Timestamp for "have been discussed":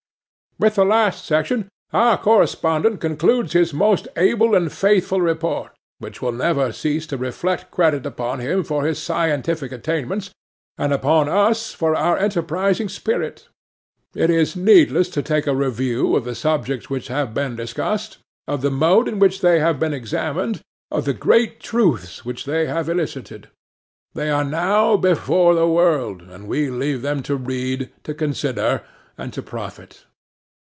17.07-18.19